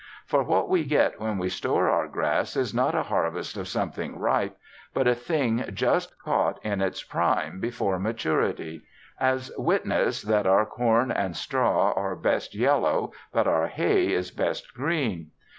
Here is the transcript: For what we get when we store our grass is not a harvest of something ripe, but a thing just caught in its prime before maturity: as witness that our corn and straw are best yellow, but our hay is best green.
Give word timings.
For 0.25 0.41
what 0.41 0.67
we 0.67 0.83
get 0.83 1.21
when 1.21 1.37
we 1.37 1.47
store 1.47 1.87
our 1.87 2.07
grass 2.07 2.55
is 2.57 2.73
not 2.73 2.95
a 2.95 3.03
harvest 3.03 3.55
of 3.55 3.67
something 3.67 4.17
ripe, 4.17 4.57
but 4.95 5.07
a 5.07 5.13
thing 5.13 5.63
just 5.71 6.17
caught 6.23 6.59
in 6.65 6.81
its 6.81 7.03
prime 7.03 7.59
before 7.59 7.99
maturity: 7.99 8.81
as 9.19 9.51
witness 9.59 10.23
that 10.23 10.47
our 10.47 10.65
corn 10.65 11.11
and 11.11 11.37
straw 11.37 11.91
are 11.93 12.15
best 12.15 12.55
yellow, 12.55 13.11
but 13.31 13.45
our 13.45 13.67
hay 13.67 14.11
is 14.11 14.31
best 14.31 14.73
green. 14.73 15.29